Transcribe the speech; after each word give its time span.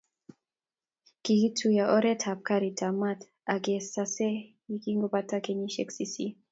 kikituiyo 1.23 1.83
oret 1.95 2.21
ab 2.31 2.39
garit 2.47 2.79
ab 2.87 2.95
maat 3.01 3.21
ak 3.53 3.61
Kasese 3.65 4.29
yekingopata 4.69 5.35
kenyishek 5.45 5.89
sisit 5.95 6.35